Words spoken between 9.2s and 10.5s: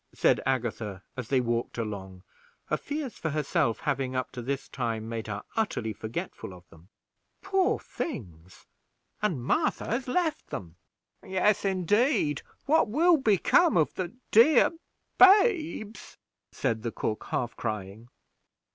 and Martha has left